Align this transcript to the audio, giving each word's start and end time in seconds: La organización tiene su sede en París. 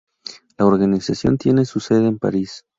La 0.57 0.65
organización 0.65 1.37
tiene 1.37 1.63
su 1.63 1.79
sede 1.79 2.07
en 2.07 2.17
París. 2.17 2.65